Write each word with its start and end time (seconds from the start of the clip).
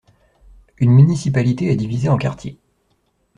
Une 0.79 0.89
municipalité 0.93 1.65
est 1.71 1.75
divisée 1.75 2.09
en 2.09 2.17
quartiers. 2.17 2.59